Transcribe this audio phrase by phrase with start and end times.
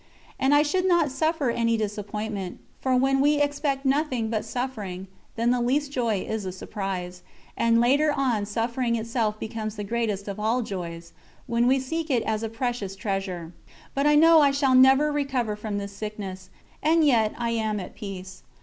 [0.39, 5.51] And I should not suffer any disappointment, for when we expect nothing but suffering, then
[5.51, 7.21] the least joy is a surprise;
[7.55, 11.13] and later on suffering itself becomes the greatest of all joys,
[11.45, 13.51] when we seek it as a precious treasure.
[13.93, 16.49] But I know I shall never recover from this sickness,
[16.81, 18.41] and yet I am at peace.